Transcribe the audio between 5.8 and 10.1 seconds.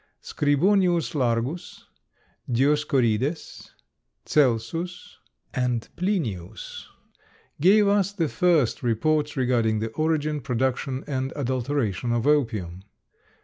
Plinius gave us the first reports regarding the